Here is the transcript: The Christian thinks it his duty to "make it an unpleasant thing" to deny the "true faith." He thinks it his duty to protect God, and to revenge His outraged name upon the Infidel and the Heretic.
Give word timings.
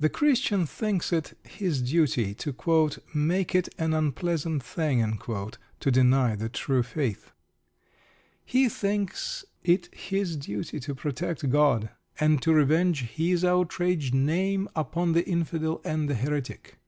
The 0.00 0.08
Christian 0.08 0.66
thinks 0.66 1.12
it 1.12 1.38
his 1.44 1.82
duty 1.82 2.34
to 2.34 2.90
"make 3.14 3.54
it 3.54 3.68
an 3.78 3.94
unpleasant 3.94 4.64
thing" 4.64 5.20
to 5.28 5.90
deny 5.92 6.34
the 6.34 6.48
"true 6.48 6.82
faith." 6.82 7.30
He 8.44 8.68
thinks 8.68 9.44
it 9.62 9.88
his 9.94 10.34
duty 10.34 10.80
to 10.80 10.96
protect 10.96 11.48
God, 11.48 11.90
and 12.18 12.42
to 12.42 12.52
revenge 12.52 13.02
His 13.04 13.44
outraged 13.44 14.12
name 14.14 14.68
upon 14.74 15.12
the 15.12 15.24
Infidel 15.28 15.80
and 15.84 16.10
the 16.10 16.14
Heretic. 16.16 16.80